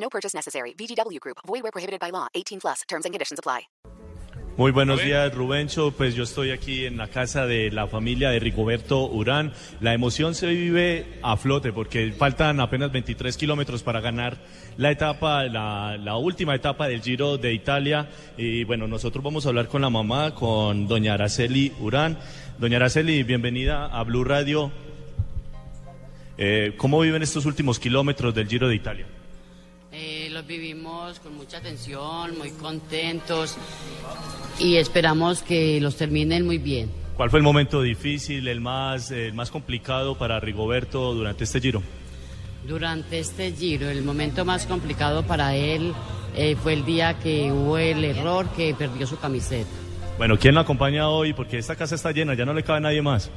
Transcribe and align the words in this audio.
No 0.00 0.08
purchase 0.08 0.34
necessary. 0.34 0.74
VGW 0.74 1.20
Group. 1.20 1.38
Void 1.46 1.62
where 1.62 1.72
prohibited 1.72 2.00
by 2.00 2.10
law. 2.10 2.26
18 2.34 2.60
plus. 2.60 2.82
Terms 2.88 3.04
and 3.04 3.12
conditions 3.12 3.38
apply. 3.38 3.68
Muy 4.58 4.72
buenos 4.72 5.00
días, 5.00 5.32
Rubencho. 5.32 5.92
Pues 5.92 6.16
yo 6.16 6.24
estoy 6.24 6.50
aquí 6.50 6.84
en 6.84 6.96
la 6.96 7.06
casa 7.06 7.46
de 7.46 7.70
la 7.70 7.86
familia 7.86 8.30
de 8.30 8.40
Rigoberto 8.40 9.06
Urán. 9.06 9.52
La 9.80 9.94
emoción 9.94 10.34
se 10.34 10.48
vive 10.48 11.20
a 11.22 11.36
flote 11.36 11.72
porque 11.72 12.10
faltan 12.10 12.58
apenas 12.58 12.90
23 12.90 13.36
kilómetros 13.36 13.84
para 13.84 14.00
ganar 14.00 14.36
la 14.76 14.90
etapa, 14.90 15.44
la, 15.44 15.96
la 15.96 16.16
última 16.16 16.56
etapa 16.56 16.88
del 16.88 17.02
Giro 17.02 17.38
de 17.38 17.52
Italia. 17.52 18.10
Y 18.36 18.64
bueno, 18.64 18.88
nosotros 18.88 19.22
vamos 19.22 19.46
a 19.46 19.50
hablar 19.50 19.68
con 19.68 19.80
la 19.80 19.90
mamá, 19.90 20.34
con 20.34 20.88
doña 20.88 21.14
Araceli 21.14 21.72
Urán. 21.78 22.18
Doña 22.58 22.78
Araceli, 22.78 23.22
bienvenida 23.22 23.86
a 23.86 24.02
Blue 24.02 24.24
Radio. 24.24 24.72
Eh, 26.36 26.74
¿Cómo 26.76 26.98
viven 27.00 27.22
estos 27.22 27.46
últimos 27.46 27.78
kilómetros 27.78 28.34
del 28.34 28.48
Giro 28.48 28.68
de 28.68 28.74
Italia? 28.74 29.06
Eh, 30.00 30.28
los 30.30 30.46
vivimos 30.46 31.18
con 31.18 31.34
mucha 31.34 31.56
atención, 31.56 32.38
muy 32.38 32.50
contentos 32.52 33.56
y 34.60 34.76
esperamos 34.76 35.42
que 35.42 35.80
los 35.80 35.96
terminen 35.96 36.46
muy 36.46 36.58
bien. 36.58 36.88
¿Cuál 37.16 37.30
fue 37.30 37.40
el 37.40 37.42
momento 37.42 37.82
difícil, 37.82 38.46
el 38.46 38.60
más, 38.60 39.10
el 39.10 39.34
más 39.34 39.50
complicado 39.50 40.16
para 40.16 40.38
Rigoberto 40.38 41.14
durante 41.14 41.42
este 41.42 41.60
Giro? 41.60 41.82
Durante 42.64 43.18
este 43.18 43.50
giro, 43.50 43.88
el 43.88 44.04
momento 44.04 44.44
más 44.44 44.66
complicado 44.66 45.24
para 45.24 45.56
él 45.56 45.92
eh, 46.36 46.54
fue 46.54 46.74
el 46.74 46.84
día 46.84 47.18
que 47.18 47.50
hubo 47.50 47.76
el 47.76 48.04
error 48.04 48.46
que 48.50 48.74
perdió 48.74 49.04
su 49.04 49.18
camiseta. 49.18 49.68
Bueno, 50.16 50.38
¿quién 50.38 50.54
la 50.54 50.60
acompaña 50.60 51.08
hoy? 51.08 51.32
Porque 51.32 51.58
esta 51.58 51.74
casa 51.74 51.96
está 51.96 52.12
llena, 52.12 52.34
ya 52.34 52.44
no 52.44 52.54
le 52.54 52.62
cabe 52.62 52.80
nadie 52.80 53.02
más. 53.02 53.32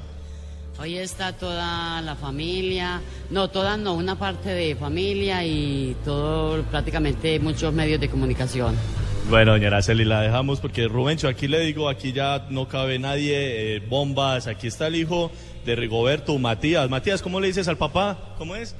Hoy 0.81 0.97
está 0.97 1.31
toda 1.33 2.01
la 2.01 2.15
familia, 2.15 3.01
no, 3.29 3.51
toda 3.51 3.77
no, 3.77 3.93
una 3.93 4.17
parte 4.17 4.49
de 4.49 4.75
familia 4.75 5.45
y 5.45 5.95
todo, 6.03 6.63
prácticamente 6.63 7.39
muchos 7.39 7.71
medios 7.71 8.01
de 8.01 8.09
comunicación. 8.09 8.75
Bueno, 9.29 9.51
doña 9.51 9.67
Araceli, 9.67 10.05
la 10.05 10.21
dejamos 10.21 10.59
porque 10.59 10.87
Rubencho, 10.87 11.27
aquí 11.27 11.47
le 11.47 11.59
digo, 11.59 11.87
aquí 11.87 12.13
ya 12.13 12.47
no 12.49 12.67
cabe 12.67 12.97
nadie, 12.97 13.75
eh, 13.75 13.79
bombas, 13.79 14.47
aquí 14.47 14.65
está 14.65 14.87
el 14.87 14.95
hijo 14.95 15.31
de 15.65 15.75
Rigoberto, 15.75 16.35
Matías. 16.39 16.89
Matías, 16.89 17.21
¿cómo 17.21 17.39
le 17.39 17.45
dices 17.45 17.67
al 17.67 17.77
papá? 17.77 18.33
¿Cómo 18.39 18.55
es? 18.55 18.75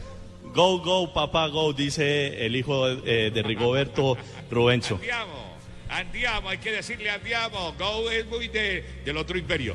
Go, 0.55 0.79
go, 0.79 1.13
papá, 1.13 1.49
go, 1.49 1.71
dice 1.71 2.43
el 2.47 2.55
hijo 2.55 2.89
eh, 2.89 3.29
de 3.31 3.43
Rigoberto, 3.43 4.17
Rubencho. 4.49 4.95
Andiamo, 4.95 5.55
andiamo, 5.87 6.49
hay 6.49 6.57
que 6.57 6.71
decirle 6.71 7.11
andiamo. 7.11 7.75
Go 7.77 8.09
es 8.09 8.25
muy 8.25 8.47
de, 8.47 8.83
del 9.05 9.17
otro 9.17 9.37
imperio. 9.37 9.69